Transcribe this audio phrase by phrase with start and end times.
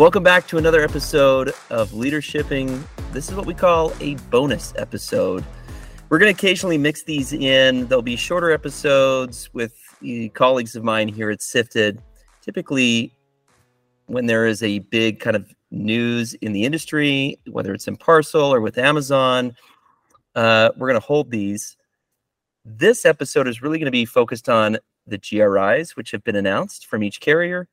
[0.00, 2.82] Welcome back to another episode of Leadershipping.
[3.12, 5.44] This is what we call a bonus episode.
[6.08, 7.86] We're going to occasionally mix these in.
[7.86, 9.74] There'll be shorter episodes with
[10.32, 12.00] colleagues of mine here at Sifted.
[12.40, 13.12] Typically,
[14.06, 18.54] when there is a big kind of news in the industry, whether it's in parcel
[18.54, 19.54] or with Amazon,
[20.34, 21.76] uh, we're going to hold these.
[22.64, 26.86] This episode is really going to be focused on the GRIs, which have been announced
[26.86, 27.68] from each carrier.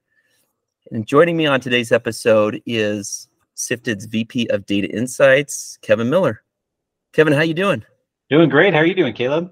[0.91, 3.27] And joining me on today's episode is
[3.57, 6.43] Sifted's VP of Data Insights, Kevin Miller.
[7.11, 7.83] Kevin, how you doing?
[8.29, 8.73] Doing great.
[8.73, 9.51] How are you doing, Caleb?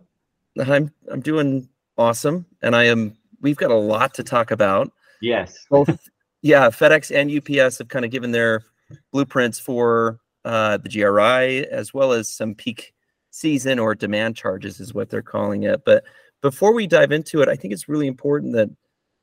[0.66, 1.68] I'm I'm doing
[1.98, 3.18] awesome, and I am.
[3.42, 4.92] We've got a lot to talk about.
[5.22, 5.58] Yes.
[5.70, 6.08] Both,
[6.42, 6.70] yeah.
[6.70, 8.64] FedEx and UPS have kind of given their
[9.12, 12.94] blueprints for uh, the GRI, as well as some peak
[13.32, 15.84] season or demand charges, is what they're calling it.
[15.84, 16.06] But
[16.42, 18.70] before we dive into it, I think it's really important that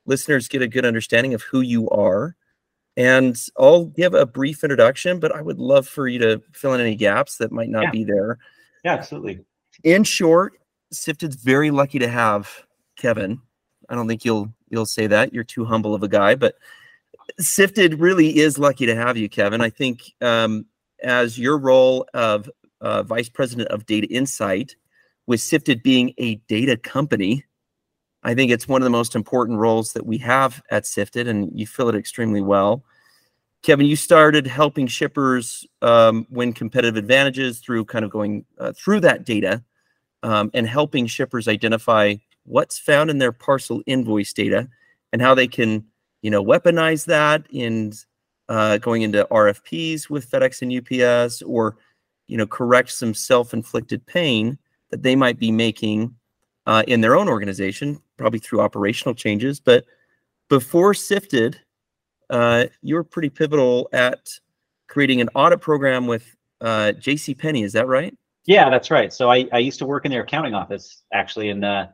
[0.06, 2.36] listeners get a good understanding of who you are.
[2.96, 6.80] And I'll give a brief introduction, but I would love for you to fill in
[6.80, 7.90] any gaps that might not yeah.
[7.90, 8.38] be there.
[8.84, 9.40] Yeah, absolutely.
[9.84, 10.60] In short,
[10.92, 12.50] Sifted's very lucky to have
[12.96, 13.40] Kevin.
[13.88, 15.32] I don't think you'll you'll say that.
[15.32, 16.56] You're too humble of a guy, but
[17.38, 19.60] Sifted really is lucky to have you, Kevin.
[19.60, 20.66] I think um,
[21.02, 24.76] as your role of uh, vice president of data insight,
[25.26, 27.44] with Sifted being a data company,
[28.22, 31.50] I think it's one of the most important roles that we have at Sifted, and
[31.58, 32.84] you fill it extremely well.
[33.62, 39.00] Kevin, you started helping shippers um, win competitive advantages through kind of going uh, through
[39.00, 39.62] that data
[40.22, 42.14] um, and helping shippers identify
[42.44, 44.68] what's found in their parcel invoice data
[45.12, 45.84] and how they can,
[46.22, 47.92] you know, weaponize that in
[48.48, 51.76] uh, going into RFPs with FedEx and UPS, or
[52.26, 54.58] you know, correct some self-inflicted pain
[54.90, 56.14] that they might be making
[56.66, 59.58] uh, in their own organization probably through operational changes.
[59.58, 59.84] But
[60.48, 61.58] before Sifted,
[62.30, 64.30] uh, you were pretty pivotal at
[64.86, 67.34] creating an audit program with uh, J.C.
[67.34, 67.64] Penney.
[67.64, 68.16] Is that right?
[68.46, 69.12] Yeah, that's right.
[69.12, 71.86] So I, I used to work in their accounting office actually, and uh,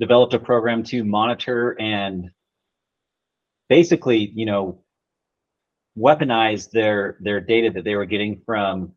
[0.00, 2.30] developed a program to monitor and
[3.68, 4.82] basically, you know,
[5.96, 8.92] weaponize their their data that they were getting from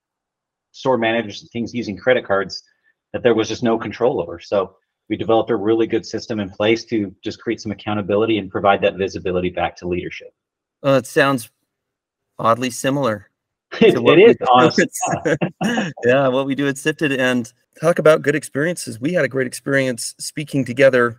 [0.71, 2.63] store managers and things using credit cards
[3.11, 4.39] that there was just no control over.
[4.39, 4.75] So
[5.09, 8.81] we developed a really good system in place to just create some accountability and provide
[8.81, 10.33] that visibility back to leadership.
[10.81, 11.49] Well, it sounds
[12.39, 13.29] oddly similar.
[13.81, 14.87] it, it is honestly.
[16.05, 18.99] yeah, what we do at Sifted and talk about good experiences.
[18.99, 21.17] We had a great experience speaking together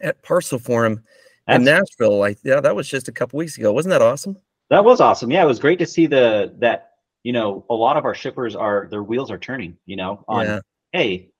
[0.00, 1.02] at Parcel Forum
[1.46, 2.18] That's, in Nashville.
[2.18, 3.72] Like, yeah, that was just a couple weeks ago.
[3.72, 4.36] Wasn't that awesome?
[4.70, 5.30] That was awesome.
[5.30, 6.92] Yeah, it was great to see the that
[7.22, 9.76] you know a lot of our shippers are their wheels are turning.
[9.86, 10.60] You know, on yeah.
[10.92, 11.31] hey,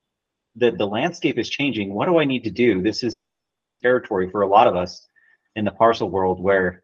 [0.55, 1.93] the the landscape is changing.
[1.93, 2.81] What do I need to do?
[2.81, 3.13] This is
[3.81, 5.07] territory for a lot of us
[5.55, 6.83] in the parcel world where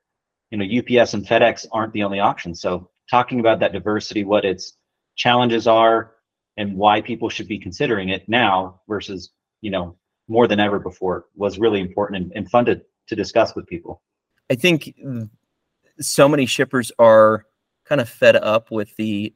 [0.52, 2.62] you know UPS and FedEx aren't the only options.
[2.62, 4.74] So talking about that diversity, what its
[5.16, 6.16] challenges are,
[6.58, 9.32] and why people should be considering it now versus
[9.62, 9.96] you know
[10.28, 14.02] more than ever before was really important and, and fun to, to discuss with people.
[14.52, 14.94] I think
[16.00, 17.46] so many shippers are
[17.86, 19.34] kind of fed up with the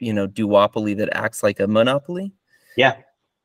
[0.00, 2.32] you know duopoly that acts like a monopoly.
[2.76, 2.96] Yeah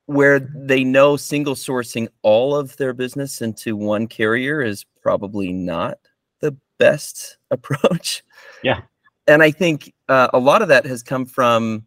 [0.06, 5.98] where they know single sourcing all of their business into one carrier is probably not
[6.42, 8.24] the best approach.
[8.64, 8.82] Yeah.
[9.28, 11.86] And I think uh, a lot of that has come from,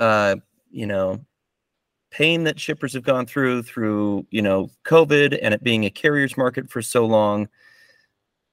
[0.00, 0.36] uh,
[0.70, 1.24] you know,
[2.10, 6.36] pain that shippers have gone through, through, you know, COVID and it being a carrier's
[6.36, 7.48] market for so long.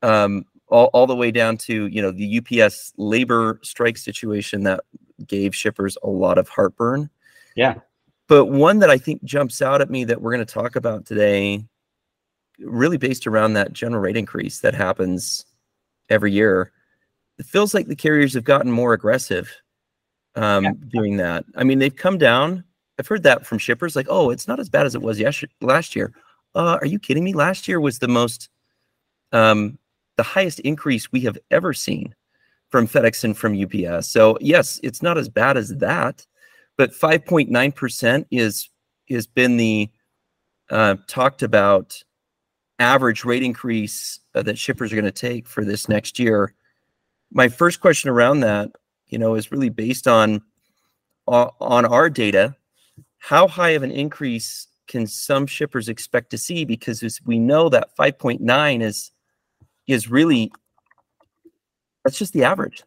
[0.01, 4.81] Um, all, all the way down to, you know, the UPS labor strike situation that
[5.25, 7.09] gave shippers a lot of heartburn.
[7.55, 7.75] Yeah
[8.29, 11.05] but one that I think jumps out at me that we're going to talk about
[11.05, 11.65] today,
[12.59, 15.45] really based around that general rate increase that happens
[16.09, 16.71] every year,
[17.39, 19.51] it feels like the carriers have gotten more aggressive
[20.35, 20.71] um, yeah.
[20.89, 21.43] doing that.
[21.55, 22.63] I mean, they've come down.
[22.99, 25.43] I've heard that from shippers, like, "Oh, it's not as bad as it was yes-
[25.61, 26.13] last year."
[26.53, 27.33] Uh, are you kidding me?
[27.33, 28.49] Last year was the most,
[29.31, 29.79] um,
[30.17, 32.13] the highest increase we have ever seen
[32.69, 34.07] from FedEx and from UPS.
[34.07, 36.27] So yes, it's not as bad as that
[36.79, 38.69] but 5.9% is
[39.09, 39.89] has been the
[40.69, 42.01] uh, talked about
[42.79, 46.53] average rate increase uh, that shippers are going to take for this next year.
[47.33, 48.71] My first question around that,
[49.07, 50.41] you know, is really based on
[51.27, 52.55] uh, on our data.
[53.17, 56.63] How high of an increase can some shippers expect to see?
[56.63, 59.11] Because as we know that 5.9 is
[59.85, 60.49] is really
[62.05, 62.83] that's just the average.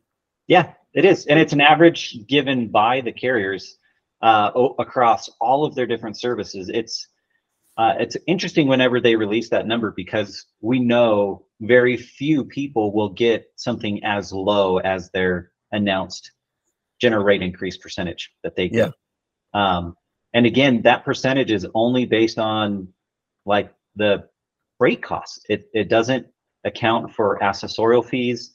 [0.46, 3.76] Yeah, it is, and it's an average given by the carriers
[4.22, 6.70] uh, across all of their different services.
[6.72, 7.08] It's
[7.78, 13.08] uh, it's interesting whenever they release that number because we know very few people will
[13.08, 16.32] get something as low as their announced
[17.00, 18.92] general rate increase percentage that they get.
[19.54, 19.76] Yeah.
[19.76, 19.96] Um,
[20.34, 22.88] and again, that percentage is only based on
[23.46, 24.28] like the
[24.78, 25.40] freight costs.
[25.48, 26.26] It it doesn't
[26.64, 28.54] account for accessorial fees.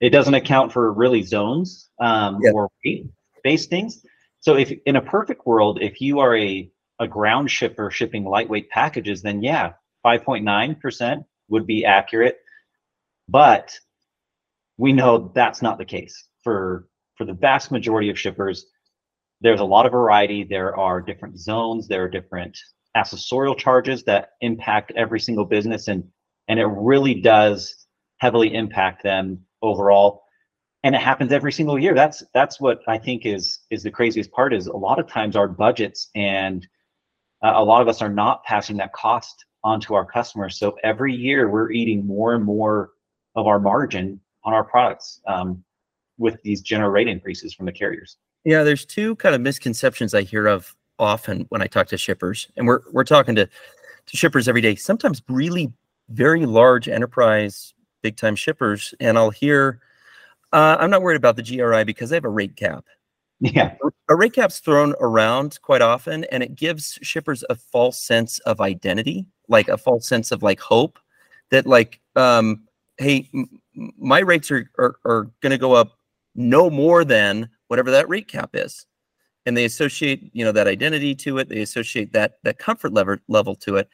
[0.00, 2.50] It doesn't account for really zones um, yeah.
[2.52, 3.06] or weight
[3.42, 4.04] based things.
[4.46, 6.70] So if in a perfect world, if you are a
[7.00, 9.72] a ground shipper shipping lightweight packages, then yeah,
[10.06, 12.38] 5.9% would be accurate.
[13.28, 13.76] But
[14.78, 18.66] we know that's not the case for for the vast majority of shippers.
[19.40, 20.44] There's a lot of variety.
[20.44, 21.88] There are different zones.
[21.88, 22.56] There are different
[22.96, 26.04] accessorial charges that impact every single business, and
[26.46, 27.88] and it really does
[28.18, 30.22] heavily impact them overall.
[30.86, 31.94] And it happens every single year.
[31.94, 34.54] That's that's what I think is is the craziest part.
[34.54, 36.64] Is a lot of times our budgets and
[37.42, 40.56] uh, a lot of us are not passing that cost onto our customers.
[40.56, 42.90] So every year we're eating more and more
[43.34, 45.64] of our margin on our products um,
[46.18, 48.16] with these general rate increases from the carriers.
[48.44, 52.46] Yeah, there's two kind of misconceptions I hear of often when I talk to shippers,
[52.56, 54.76] and we're we're talking to to shippers every day.
[54.76, 55.72] Sometimes really
[56.10, 59.80] very large enterprise, big time shippers, and I'll hear,
[60.56, 62.84] uh, "I'm not worried about the GRI because they have a rate cap."
[63.40, 63.74] Yeah.
[64.08, 68.60] A rate cap's thrown around quite often and it gives shippers a false sense of
[68.60, 70.98] identity, like a false sense of like hope
[71.50, 72.62] that like, um,
[72.98, 73.28] hey,
[73.74, 75.98] my rates are, are, are going to go up
[76.34, 78.86] no more than whatever that rate cap is.
[79.44, 81.48] And they associate, you know, that identity to it.
[81.48, 83.88] They associate that, that comfort level level to it.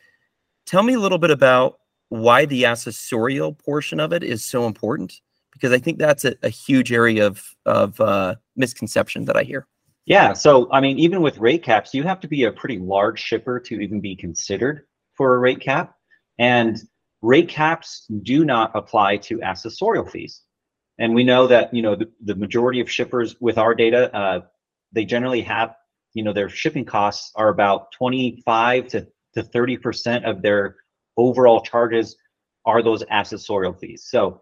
[0.66, 1.78] Tell me a little bit about
[2.08, 5.20] why the accessorial portion of it is so important
[5.52, 9.66] because I think that's a, a huge area of of uh, misconception that I hear.
[10.06, 13.20] Yeah, so I mean, even with rate caps, you have to be a pretty large
[13.20, 15.94] shipper to even be considered for a rate cap,
[16.38, 16.78] and
[17.20, 20.42] rate caps do not apply to accessorial fees.
[20.98, 24.40] And we know that you know the, the majority of shippers with our data, uh,
[24.92, 25.76] they generally have
[26.14, 30.76] you know their shipping costs are about 25 to to 30 percent of their
[31.16, 32.16] overall charges
[32.64, 34.06] are those accessorial fees.
[34.08, 34.41] So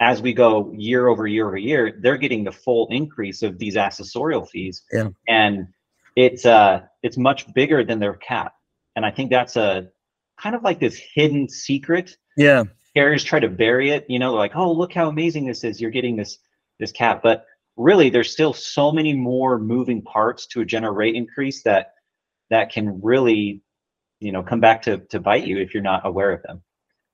[0.00, 3.76] as we go year over year over year, they're getting the full increase of these
[3.76, 4.82] accessorial fees.
[4.92, 5.10] Yeah.
[5.28, 5.68] And
[6.16, 8.54] it's uh it's much bigger than their cap.
[8.96, 9.88] And I think that's a
[10.40, 12.16] kind of like this hidden secret.
[12.36, 12.64] Yeah.
[12.96, 15.80] Carriers try to bury it, you know, like, oh, look how amazing this is.
[15.80, 16.38] You're getting this
[16.78, 17.22] this cap.
[17.22, 17.46] But
[17.76, 21.94] really there's still so many more moving parts to a general rate increase that
[22.50, 23.62] that can really,
[24.20, 26.62] you know, come back to to bite you if you're not aware of them.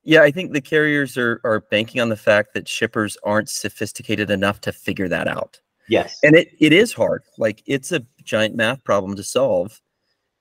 [0.02, 4.30] Yeah, I think the carriers are are banking on the fact that shippers aren't sophisticated
[4.30, 5.60] enough to figure that out.
[5.88, 6.18] Yes.
[6.22, 7.24] And it, it is hard.
[7.36, 9.80] Like it's a giant math problem to solve,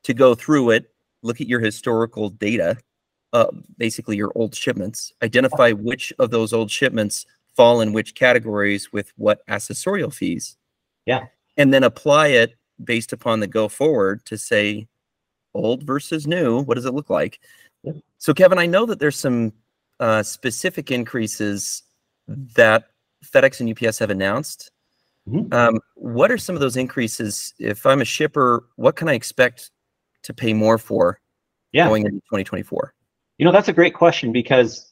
[0.03, 2.77] to go through it, look at your historical data,
[3.33, 3.47] uh,
[3.77, 9.11] basically your old shipments, identify which of those old shipments fall in which categories with
[9.17, 10.55] what accessorial fees.
[11.07, 11.25] Yeah.
[11.57, 14.87] And then apply it based upon the go forward to say
[15.55, 16.61] old versus new.
[16.61, 17.39] What does it look like?
[18.17, 19.53] So, Kevin, I know that there's some
[19.99, 21.83] uh, specific increases
[22.27, 22.89] that
[23.25, 24.71] FedEx and UPS have announced.
[25.27, 25.53] Mm-hmm.
[25.53, 27.53] Um, what are some of those increases?
[27.59, 29.71] If I'm a shipper, what can I expect
[30.23, 31.19] to pay more for
[31.71, 31.87] yeah.
[31.87, 32.93] going into 2024?
[33.37, 34.91] You know, that's a great question because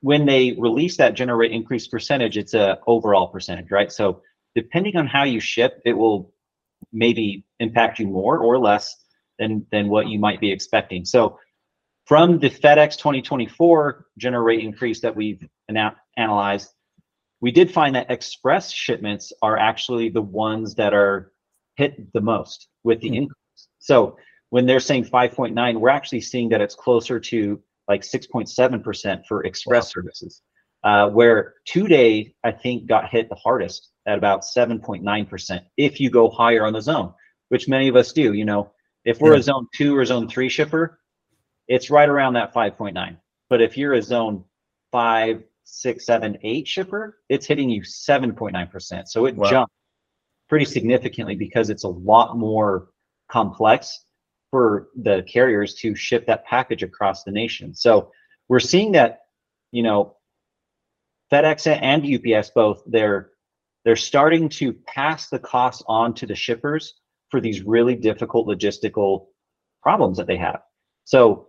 [0.00, 3.90] when they release that general rate increase percentage, it's a overall percentage, right?
[3.90, 4.22] So
[4.54, 6.32] depending on how you ship, it will
[6.92, 8.94] maybe impact you more or less
[9.38, 11.04] than than what you might be expecting.
[11.04, 11.38] So
[12.04, 16.70] from the FedEx 2024 general rate increase that we've ana- analyzed,
[17.40, 21.32] we did find that express shipments are actually the ones that are
[21.76, 23.22] hit the most with the mm-hmm.
[23.22, 23.68] increase.
[23.78, 24.16] So
[24.50, 29.84] when they're saying 5.9, we're actually seeing that it's closer to like 6.7% for express
[29.84, 29.88] wow.
[30.02, 30.42] services,
[30.84, 36.10] uh, where two day, I think, got hit the hardest at about 7.9% if you
[36.10, 37.14] go higher on the zone,
[37.48, 38.32] which many of us do.
[38.32, 38.72] You know,
[39.04, 39.40] if we're yeah.
[39.40, 40.98] a zone two or zone three shipper,
[41.68, 43.16] it's right around that 5.9.
[43.50, 44.44] But if you're a zone
[44.92, 49.08] five, six, seven, eight shipper, it's hitting you 7.9%.
[49.08, 49.50] So it wow.
[49.50, 49.72] jumped
[50.48, 52.88] pretty significantly because it's a lot more
[53.30, 54.04] complex
[54.50, 57.74] for the carriers to ship that package across the nation.
[57.74, 58.12] So
[58.48, 59.20] we're seeing that,
[59.72, 60.16] you know,
[61.32, 63.30] FedEx and UPS both they're
[63.84, 66.94] they're starting to pass the cost on to the shippers
[67.30, 69.26] for these really difficult logistical
[69.82, 70.60] problems that they have.
[71.04, 71.48] So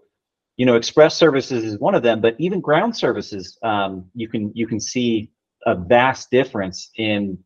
[0.58, 4.52] you know, express services is one of them, but even ground services, um, you can
[4.56, 5.32] you can see
[5.66, 7.38] a vast difference in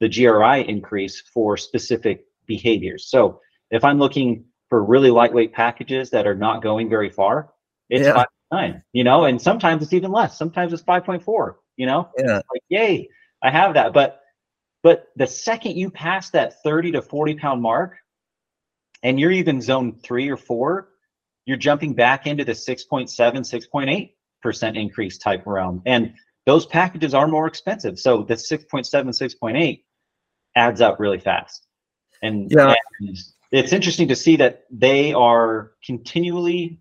[0.00, 3.08] the GRI increase for specific behaviors.
[3.08, 3.40] So
[3.70, 7.52] if I'm looking for really lightweight packages that are not going very far,
[7.88, 8.14] it's Yeah.
[8.14, 10.36] five nine, you know, and sometimes it's even less.
[10.36, 12.10] Sometimes it's five point four, you know.
[12.18, 12.36] Yeah.
[12.52, 13.08] Like, yay,
[13.42, 13.92] I have that.
[13.92, 14.20] But
[14.82, 17.96] but the second you pass that 30 to 40 pound mark,
[19.02, 20.88] and you're even zone three or four,
[21.46, 25.82] you're jumping back into the 6.7, 6.8 percent increase type realm.
[25.86, 26.12] And
[26.46, 27.98] those packages are more expensive.
[27.98, 29.84] So the 6.7, 6.8
[30.56, 31.66] adds up really fast.
[32.22, 32.74] And, Yeah.
[33.00, 33.16] and
[33.52, 36.80] it's interesting to see that they are continually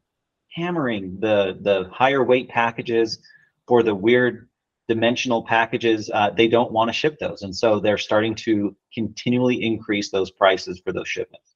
[0.54, 3.20] hammering the the higher weight packages
[3.68, 4.50] for the weird
[4.88, 6.10] dimensional packages.
[6.14, 10.32] Uh, they don't want to ship those, and so they're starting to continually increase those
[10.32, 11.51] prices for those shipments.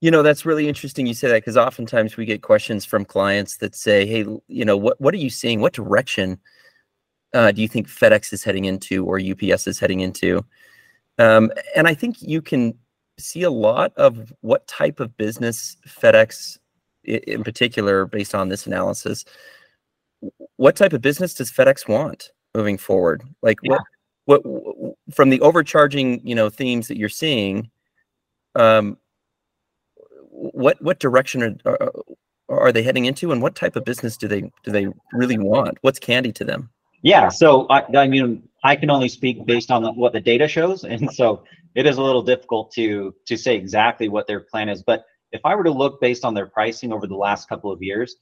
[0.00, 3.56] You know, that's really interesting you say that because oftentimes we get questions from clients
[3.56, 5.60] that say, "Hey, you know, what what are you seeing?
[5.60, 6.38] What direction
[7.34, 10.44] uh, do you think FedEx is heading into or UPS is heading into?"
[11.18, 12.74] Um, and I think you can
[13.18, 16.58] see a lot of what type of business FedEx,
[17.04, 19.24] in particular, based on this analysis,
[20.56, 23.22] what type of business does FedEx want moving forward?
[23.42, 23.82] Like what
[24.26, 27.70] what w- from the overcharging, you know, themes that you're seeing.
[28.54, 28.98] Um,
[30.38, 31.92] what what direction are, are
[32.48, 35.76] are they heading into and what type of business do they do they really want
[35.82, 36.70] what's candy to them
[37.02, 40.84] Yeah, so I, I mean, I can only speak based on what the data shows,
[40.84, 44.82] and so it is a little difficult to to say exactly what their plan is.
[44.82, 47.82] But if I were to look based on their pricing over the last couple of
[47.82, 48.16] years,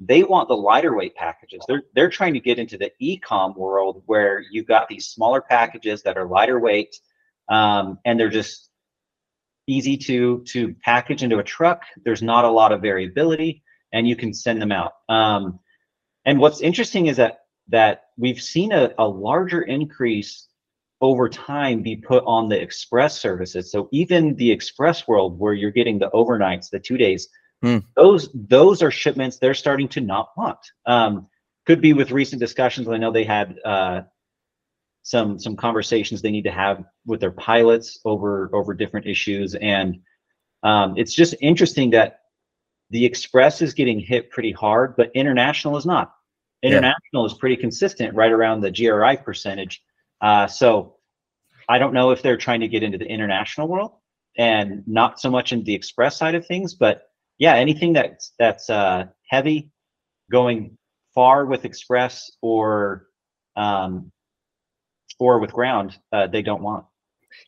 [0.00, 1.62] they want the lighter weight packages.
[1.68, 6.02] They're they're trying to get into the e-com world where you've got these smaller packages
[6.04, 6.96] that are lighter weight,
[7.50, 8.70] um, and they're just
[9.66, 11.82] easy to to package into a truck.
[12.04, 14.92] There's not a lot of variability, and you can send them out.
[15.08, 15.58] Um,
[16.24, 20.48] and what's interesting is that that we've seen a, a larger increase
[21.00, 23.70] over time be put on the express services.
[23.70, 27.28] So even the express world where you're getting the overnights, the two days,
[27.64, 27.78] Hmm.
[27.96, 30.58] those those are shipments they're starting to not want.
[30.84, 31.28] Um,
[31.64, 32.88] could be with recent discussions.
[32.88, 34.02] I know they had uh,
[35.04, 40.00] some some conversations they need to have with their pilots over over different issues, and
[40.64, 42.20] um, it's just interesting that
[42.90, 46.14] the express is getting hit pretty hard, but international is not.
[46.62, 46.70] Yeah.
[46.70, 49.82] International is pretty consistent, right around the GRI percentage.
[50.20, 50.96] Uh, so
[51.68, 53.92] I don't know if they're trying to get into the international world
[54.38, 57.02] and not so much into the express side of things, but
[57.38, 59.70] yeah, anything that's that's uh, heavy,
[60.30, 60.78] going
[61.14, 63.06] far with express or
[63.56, 64.10] um,
[65.18, 66.84] or with ground, uh, they don't want.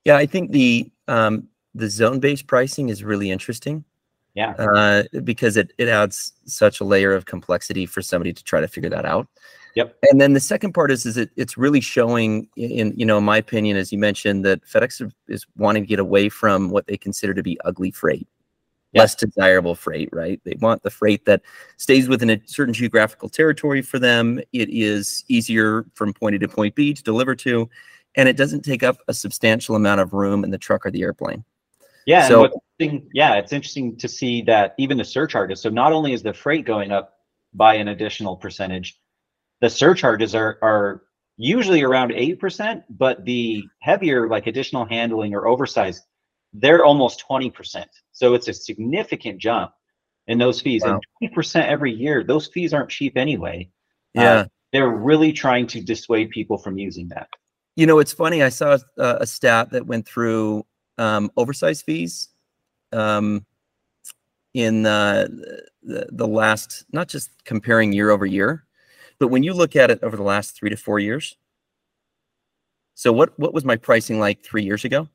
[0.04, 3.84] yeah i think the um the zone based pricing is really interesting
[4.34, 4.52] Yeah.
[4.58, 8.68] uh because it it adds such a layer of complexity for somebody to try to
[8.68, 9.28] figure that out
[9.76, 9.94] Yep.
[10.10, 13.18] and then the second part is is it it's really showing in- in you know
[13.18, 16.86] in my opinion as you mentioned that fedex is wanting to get away from what
[16.86, 18.26] they consider to be ugly freight
[18.96, 19.02] Yeah.
[19.02, 21.42] less desirable freight right they want the freight that
[21.76, 26.48] stays within a certain geographical territory for them it is easier from point a to
[26.48, 27.68] point b to deliver to
[28.14, 31.02] and it doesn't take up a substantial amount of room in the truck or the
[31.02, 31.44] airplane
[32.06, 32.48] Yeah, So-
[33.12, 35.60] yeah, it's interesting to see that even the surcharges.
[35.62, 37.14] So not only is the freight going up
[37.54, 38.98] by an additional percentage,
[39.60, 41.02] the surcharges are are
[41.38, 46.04] usually around eight percent, but the heavier, like additional handling or oversized,
[46.52, 47.88] they're almost twenty percent.
[48.12, 49.72] So it's a significant jump
[50.26, 50.94] in those fees, Wow.
[50.94, 52.24] and twenty percent every year.
[52.24, 53.68] Those fees aren't cheap anyway.
[54.16, 57.28] Uh, yeah They're really trying to dissuade people from using that.
[57.76, 58.42] You know, it's funny.
[58.42, 60.64] I saw a, a stat that went through
[60.96, 62.30] um, oversized fees
[62.92, 63.44] um,
[64.54, 65.28] in uh,
[65.82, 68.64] the the last, not just comparing year over year,
[69.18, 71.36] but when you look at it over the last three to four years.
[72.94, 75.08] So, what what was my pricing like three years ago?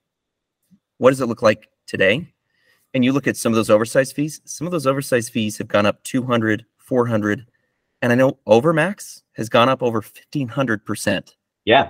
[1.02, 2.32] What does it look like today?
[2.94, 4.40] And you look at some of those oversized fees.
[4.46, 7.48] Some of those oversized fees have gone up 200, 400,
[8.04, 11.38] and I know Overmax has gone up over 1500 percent.
[11.66, 11.90] Yeah,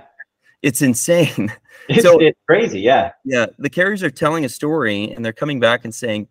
[0.62, 1.52] It's insane.
[1.90, 2.80] it's, So- it's crazy.
[2.80, 6.28] Yeah, Yeah, the carriers are telling a story and they're coming back and saying,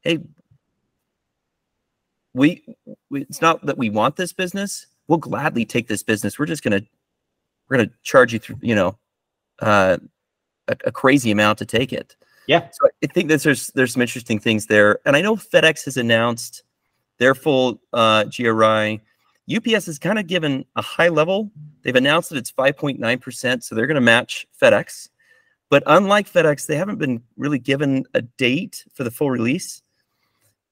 [0.00, 0.20] "Hey,
[2.32, 2.64] we,
[3.10, 4.86] we it's not that we want this business.
[5.06, 6.38] We'll gladly take this business.
[6.38, 6.80] We're just gonna
[7.68, 8.96] we're gonna charge you through, you know,
[9.58, 9.98] uh,
[10.68, 12.68] a, a crazy amount to take it." Yeah.
[12.72, 15.96] So I think that there's there's some interesting things there, and I know FedEx has
[15.96, 16.62] announced
[17.18, 19.00] their full uh, GRI.
[19.54, 21.50] UPS has kind of given a high level.
[21.82, 25.08] They've announced that it's 5.9%, so they're going to match FedEx.
[25.70, 29.82] But unlike FedEx, they haven't been really given a date for the full release.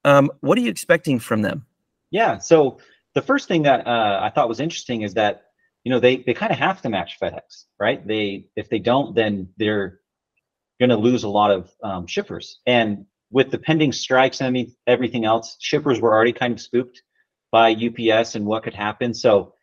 [0.05, 1.65] Um, what are you expecting from them?
[2.11, 2.39] Yeah.
[2.39, 2.79] So
[3.15, 5.44] the first thing that uh, I thought was interesting is that
[5.85, 8.05] you know they they kind of have to match FedEx, right?
[8.07, 10.01] They if they don't, then they're
[10.81, 12.61] going to lose a lot of um, shippers.
[12.67, 17.03] And with the pending strikes and everything else, shippers were already kind of spooked
[17.53, 19.15] by UPS and what could happen.
[19.15, 19.55] So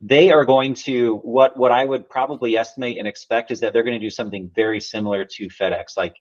[0.00, 3.82] they are going to what what I would probably estimate and expect is that they're
[3.82, 5.96] going to do something very similar to FedEx.
[5.96, 6.14] Like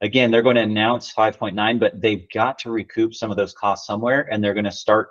[0.00, 3.86] again, they're going to announce 5.9, but they've got to recoup some of those costs
[3.86, 5.08] somewhere, and they're going to start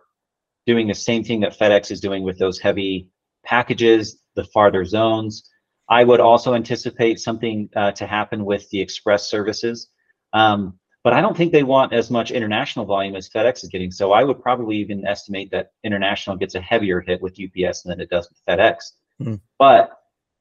[0.65, 3.09] doing the same thing that FedEx is doing with those heavy
[3.45, 5.49] packages, the farther zones.
[5.89, 9.89] I would also anticipate something uh, to happen with the express services.
[10.33, 13.91] Um, but I don't think they want as much international volume as FedEx is getting.
[13.91, 18.01] So I would probably even estimate that international gets a heavier hit with UPS than
[18.01, 18.77] it does with FedEx.
[19.21, 19.39] Mm.
[19.59, 19.91] But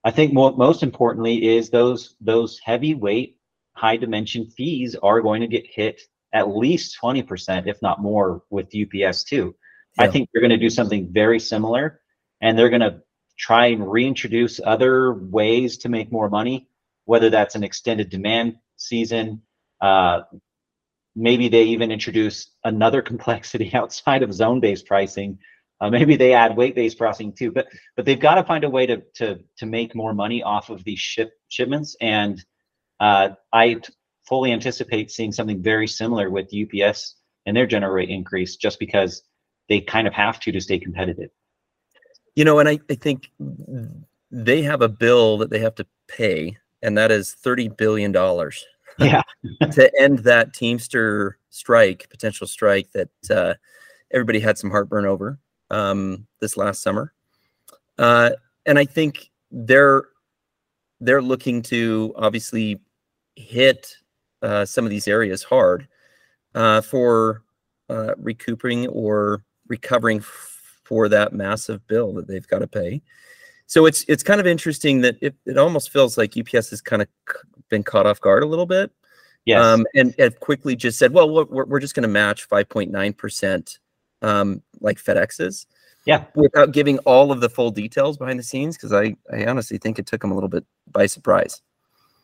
[0.05, 3.37] I think more, most importantly is those those heavyweight
[3.75, 6.01] high dimension fees are going to get hit
[6.33, 9.55] at least 20%, if not more, with UPS too.
[9.99, 10.05] Yeah.
[10.05, 12.01] I think they're going to do something very similar
[12.41, 13.01] and they're going to
[13.37, 16.69] try and reintroduce other ways to make more money,
[17.05, 19.43] whether that's an extended demand season,
[19.81, 20.23] uh,
[21.17, 25.39] maybe they even introduce another complexity outside of zone-based pricing.
[25.81, 28.87] Uh, maybe they add weight-based pricing too, but but they've got to find a way
[28.87, 31.97] to to to make more money off of these ship shipments.
[32.01, 32.43] And
[33.01, 33.93] uh, I t-
[34.27, 39.23] fully anticipate seeing something very similar with UPS and their general rate increase, just because
[39.69, 41.31] they kind of have to to stay competitive.
[42.37, 43.31] You know, and I, I think
[44.31, 48.65] they have a bill that they have to pay, and that is thirty billion dollars
[48.99, 49.23] yeah.
[49.73, 53.55] to end that teamster strike potential strike that uh,
[54.13, 55.39] everybody had some heartburn over
[55.71, 57.13] um, this last summer.
[57.99, 58.31] Uh,
[58.67, 60.05] and i think they're
[61.01, 62.81] they're looking to obviously
[63.37, 63.97] hit
[64.43, 65.89] uh, some of these areas hard
[66.55, 67.43] uh, for
[67.91, 70.21] uh, recouping or recovering
[70.85, 73.03] for that massive bill that they've got to pay
[73.67, 77.03] so it's it's kind of interesting that it, it almost feels like UPS has kind
[77.03, 77.09] of
[77.69, 78.91] been caught off guard a little bit.
[79.45, 79.63] Yes.
[79.63, 83.79] Um, and have quickly just said, well, we're, we're just going to match 5.9%
[84.23, 85.67] um, like FedEx's.
[86.07, 86.25] Yeah.
[86.35, 89.99] Without giving all of the full details behind the scenes, because I, I honestly think
[89.99, 91.61] it took them a little bit by surprise.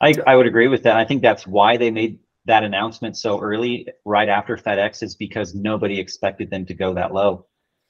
[0.01, 0.96] I, I would agree with that.
[0.96, 5.55] I think that's why they made that announcement so early, right after FedEx, is because
[5.55, 7.46] nobody expected them to go that low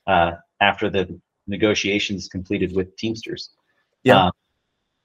[0.09, 3.51] uh, after the negotiations completed with Teamsters.
[4.03, 4.27] Yeah.
[4.27, 4.31] Uh,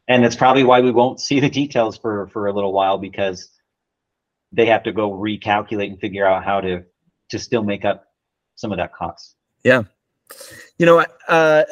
[0.07, 3.49] and that's probably why we won't see the details for for a little while because
[4.51, 6.83] they have to go recalculate and figure out how to
[7.29, 8.05] to still make up
[8.55, 9.35] some of that cost.
[9.63, 9.83] Yeah.
[10.77, 11.63] You know, uh,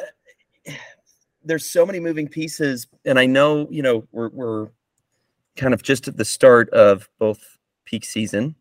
[1.44, 4.68] there's so many moving pieces, and I know you know we're we're
[5.56, 8.56] kind of just at the start of both peak season,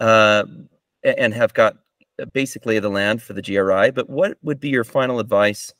[0.00, 0.44] uh,
[1.02, 1.76] and have got
[2.20, 3.90] Uh, basically the land for the GRI.
[3.90, 5.72] But what would be your final advice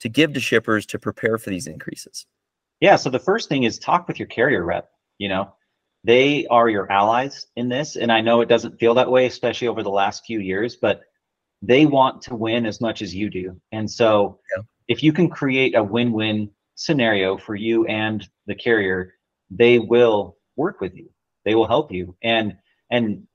[0.00, 2.26] to give to shippers to prepare for these increases?
[2.80, 2.96] Yeah.
[2.96, 4.90] So the first thing is talk with your carrier rep.
[5.18, 5.54] You know,
[6.02, 9.68] they are your allies in this, and I know it doesn't feel that way, especially
[9.68, 11.02] over the last few years, but
[11.62, 13.60] they want to win as much as you do.
[13.72, 14.62] And so, yeah.
[14.88, 19.14] if you can create a win-win scenario for you and the carrier,
[19.50, 21.10] they will work with you.
[21.44, 22.16] They will help you.
[22.22, 22.56] And
[22.90, 23.26] and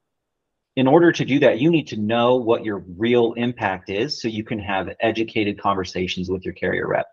[0.80, 4.30] in order to do that, you need to know what your real impact is so
[4.30, 7.06] you can have educated conversations with your carrier rep.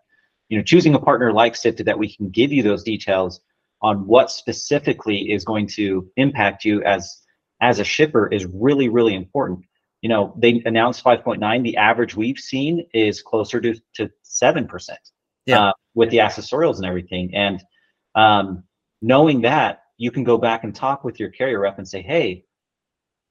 [0.47, 3.41] You know, choosing a partner like Sifted that we can give you those details
[3.81, 7.21] on what specifically is going to impact you as
[7.59, 9.65] as a shipper is really, really important.
[10.01, 11.63] You know, they announced 5.9.
[11.63, 15.01] The average we've seen is closer to to seven percent.
[15.45, 15.59] Yeah.
[15.59, 17.35] Uh, with the accessorials and everything.
[17.35, 17.61] And
[18.15, 18.63] um,
[19.01, 22.45] knowing that, you can go back and talk with your carrier rep and say, hey,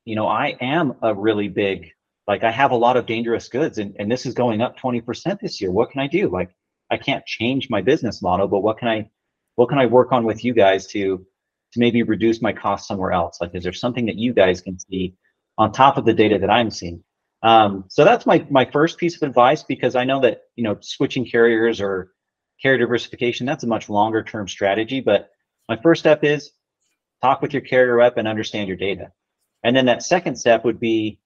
[0.07, 1.91] you know, I am a really big,
[2.27, 5.41] like I have a lot of dangerous goods and, and this is going up 20%
[5.41, 5.71] this year.
[5.71, 6.31] What can I do?
[6.31, 6.51] Like
[6.91, 9.11] I can't change my business model, but what can I,
[9.57, 11.27] what can I work on with you guys to,
[11.73, 13.39] to maybe reduce my cost somewhere else?
[13.41, 15.15] Like, is there something that you guys can see
[15.59, 17.03] on top of the data that I'm seeing?
[17.43, 20.79] Um, so that's my, my first piece of advice, because I know that, you know,
[20.81, 22.13] switching carriers or
[22.63, 25.01] carrier diversification, that's a much longer term strategy.
[25.01, 25.31] But
[25.69, 26.53] my first step is
[27.23, 29.11] talk with your carrier rep and understand your data.
[29.67, 31.19] And then that second step would be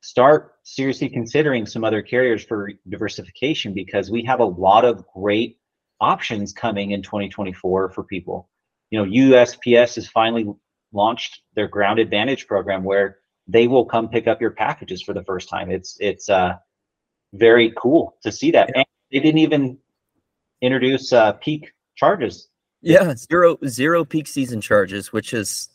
[0.00, 5.58] start seriously considering some other carriers for diversification because we have a lot of great
[6.00, 8.48] options coming in 2024 for people.
[8.88, 10.46] You know, USPS has finally
[10.94, 13.18] launched their Ground Advantage program where
[13.48, 15.70] they will come pick up your packages for the first time.
[15.70, 16.54] It's it's uh,
[17.34, 18.74] very cool to see that.
[18.74, 19.76] And they didn't even
[20.62, 22.48] introduce uh, peak charges.
[22.80, 25.68] Yeah, zero zero peak season charges, which is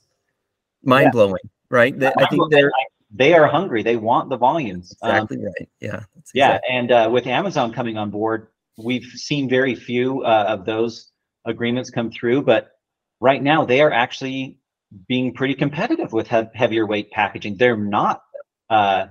[0.82, 1.38] mind blowing.
[1.44, 1.98] Yeah right?
[1.98, 2.72] They, I think they're
[3.12, 3.82] they are hungry.
[3.84, 4.92] They want the volumes.
[5.04, 5.70] Exactly um, right.
[5.80, 6.04] Yeah.
[6.34, 11.12] Yeah, and uh, with Amazon coming on board, we've seen very few uh, of those
[11.46, 12.44] agreements come through.
[12.44, 12.72] But
[13.20, 14.60] right now, they are actually
[15.08, 17.58] being pretty competitive with he- heavier weight packaging.
[17.58, 18.22] They're not
[18.70, 19.08] uh,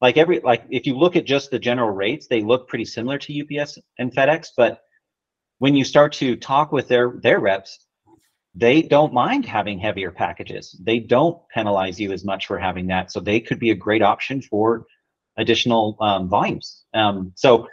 [0.00, 3.18] like every like if you look at just the general rates, they look pretty similar
[3.18, 4.82] to UPS and FedEx, but
[5.58, 7.86] when you start to talk with their their reps,
[8.54, 10.76] they don't mind having heavier packages.
[10.82, 14.02] They don't penalize you as much for having that, so they could be a great
[14.02, 14.86] option for
[15.36, 16.84] additional um, volumes.
[16.92, 17.68] Um, so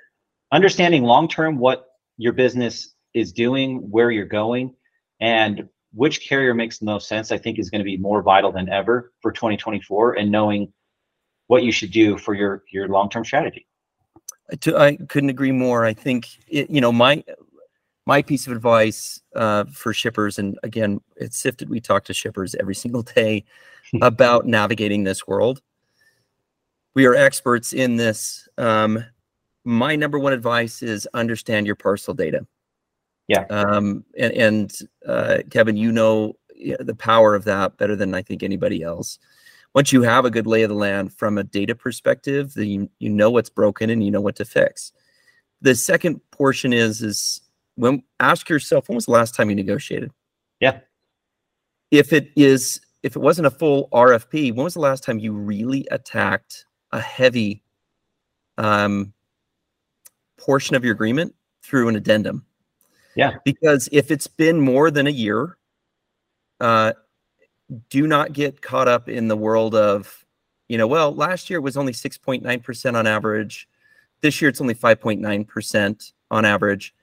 [0.51, 1.87] understanding long term what
[2.17, 4.75] your business is doing, where you're going,
[5.19, 8.51] and which carrier makes the most sense, I think is going to be more vital
[8.51, 10.71] than ever for 2024 and knowing
[11.47, 13.65] what you should do for your your long-term strategy.
[14.67, 15.85] I couldn't agree more.
[15.85, 17.23] I think it, you know my
[18.07, 21.69] my piece of advice uh, for shippers, and again, it's sifted.
[21.69, 23.43] We talk to shippers every single day
[24.01, 25.61] about navigating this world.
[26.95, 28.47] We are experts in this.
[28.57, 29.03] Um,
[29.65, 32.47] my number one advice is understand your parcel data.
[33.27, 33.43] Yeah.
[33.49, 34.73] Um, and, and
[35.05, 36.37] uh, Kevin, you know
[36.79, 39.19] the power of that better than I think anybody else.
[39.75, 42.89] Once you have a good lay of the land from a data perspective, then you,
[42.99, 44.93] you know what's broken and you know what to fix.
[45.61, 47.41] The second portion is is
[47.77, 50.11] when ask yourself when was the last time you negotiated?
[50.59, 50.79] Yeah.
[51.91, 55.31] If it is if it wasn't a full RFP, when was the last time you
[55.31, 57.63] really attacked a heavy
[58.57, 59.13] um,
[60.37, 62.45] portion of your agreement through an addendum?
[63.15, 63.37] Yeah.
[63.45, 65.57] Because if it's been more than a year,
[66.59, 66.93] uh,
[67.89, 70.25] do not get caught up in the world of,
[70.67, 73.67] you know, well, last year was only 6.9% on average.
[74.21, 76.93] This year it's only 5.9% on average.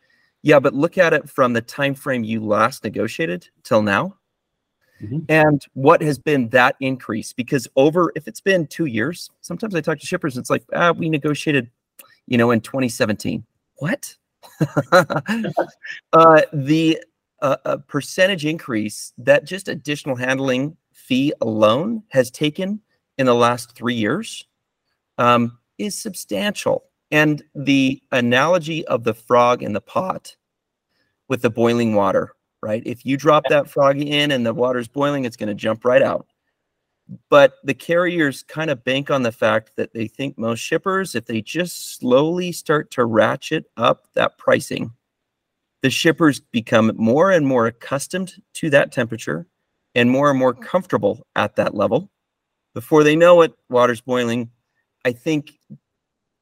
[0.44, 4.18] Yeah, but look at it from the time frame you last negotiated till now.
[5.00, 5.20] Mm-hmm.
[5.30, 7.33] And what has been that increase?
[7.33, 10.92] Because over, if it's been two years, sometimes I talk to shippers, it's like, ah,
[10.92, 11.70] we negotiated,
[12.26, 13.42] you know, in 2017.
[13.76, 14.14] What?
[14.92, 17.02] uh, the
[17.40, 22.83] uh, percentage increase that just additional handling fee alone has taken
[23.16, 24.46] in the last three years
[25.16, 26.85] um, is substantial.
[27.11, 30.37] And the analogy of the frog in the pot
[31.29, 32.83] with the boiling water, right?
[32.85, 36.03] If you drop that frog in and the water's boiling, it's going to jump right
[36.03, 36.27] out.
[37.29, 41.27] But the carriers kind of bank on the fact that they think most shippers, if
[41.27, 44.90] they just slowly start to ratchet up that pricing,
[45.83, 49.47] the shippers become more and more accustomed to that temperature
[49.95, 52.11] and more and more comfortable at that level.
[52.73, 54.51] Before they know it, water's boiling.
[55.05, 55.53] I think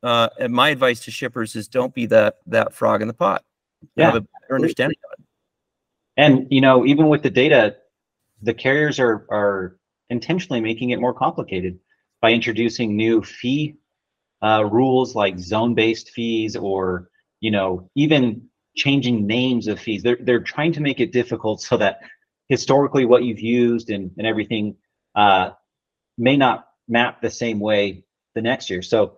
[0.02, 3.44] uh, and my advice to shippers is don't be that that frog in the pot.
[3.96, 4.06] Yeah.
[4.06, 5.24] Have a better understanding of it.
[6.16, 7.76] And you know, even with the data,
[8.42, 9.76] the carriers are are
[10.10, 11.78] intentionally making it more complicated
[12.20, 13.76] by introducing new fee
[14.42, 17.08] uh, rules like zone-based fees or
[17.40, 18.42] you know even
[18.76, 22.00] changing names of fees they're, they're trying to make it difficult so that
[22.48, 24.74] historically what you've used and, and everything
[25.14, 25.50] uh,
[26.18, 29.16] may not map the same way the next year so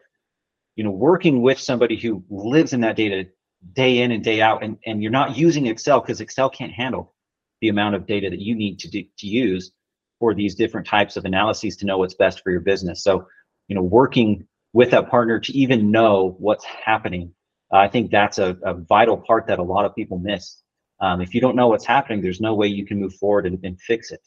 [0.76, 3.26] you know working with somebody who lives in that data
[3.72, 7.14] day in and day out and, and you're not using excel because excel can't handle
[7.60, 9.72] the amount of data that you need to do, to use
[10.18, 13.02] for these different types of analyses to know what's best for your business.
[13.02, 13.26] So,
[13.68, 17.32] you know, working with that partner to even know what's happening,
[17.72, 20.60] uh, I think that's a, a, vital part that a lot of people miss.
[21.00, 23.58] Um, if you don't know what's happening, there's no way you can move forward and,
[23.64, 24.20] and fix it.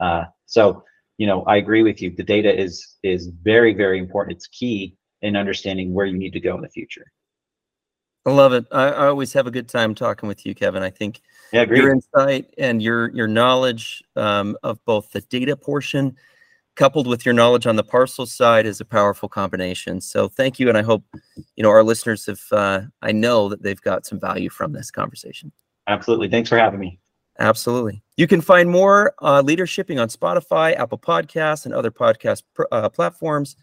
[0.00, 0.84] Uh, so,
[1.18, 2.14] you know, I agree with you.
[2.14, 4.36] The data is is very, very important.
[4.36, 7.10] It's key in understanding where you need to go in the future.
[8.26, 8.66] I love it.
[8.70, 10.82] I, I, always have a good time talking with you, Kevin.
[10.82, 11.20] I think
[11.52, 16.16] yeah, your insight and your your knowledge um, of both the data portion,
[16.74, 20.00] coupled with your knowledge on the parcel side, is a powerful combination.
[20.00, 21.04] So thank you, and I hope
[21.56, 22.40] you know our listeners have.
[22.50, 25.52] Uh, I know that they've got some value from this conversation.
[25.86, 26.30] Absolutely.
[26.30, 26.98] Thanks for having me.
[27.38, 28.02] Absolutely.
[28.16, 32.88] You can find more uh, leadershipping on Spotify, Apple Podcasts, and other podcast pr- uh,
[32.88, 33.56] platforms.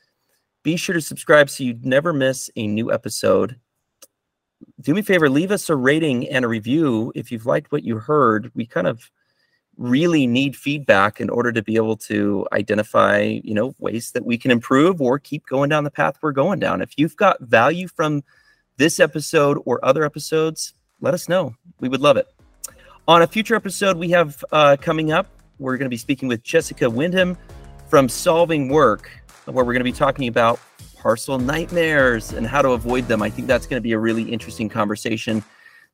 [0.63, 3.59] Be sure to subscribe so you never miss a new episode
[4.79, 7.83] do me a favor, leave us a rating and a review if you've liked what
[7.83, 8.51] you heard.
[8.55, 9.11] We kind of
[9.77, 14.37] really need feedback in order to be able to identify, you know, ways that we
[14.37, 16.81] can improve or keep going down the path we're going down.
[16.81, 18.23] If you've got value from
[18.77, 21.55] this episode or other episodes, let us know.
[21.79, 22.27] We would love it.
[23.07, 25.27] On a future episode we have uh, coming up,
[25.59, 27.37] we're going to be speaking with Jessica Wyndham
[27.87, 29.11] from Solving Work,
[29.45, 30.59] where we're going to be talking about
[30.95, 33.21] parcel nightmares and how to avoid them.
[33.21, 35.43] I think that's going to be a really interesting conversation.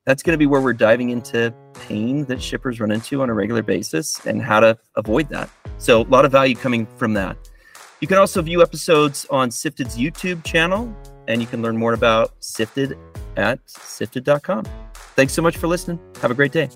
[0.06, 3.34] That's going to be where we're diving into pain that shippers run into on a
[3.34, 5.50] regular basis and how to avoid that.
[5.78, 7.38] So, a lot of value coming from that.
[8.00, 10.96] You can also view episodes on Sifted's YouTube channel,
[11.28, 12.98] and you can learn more about Sifted
[13.36, 14.66] at sifted.com.
[15.16, 16.00] Thanks so much for listening.
[16.22, 16.70] Have a great day.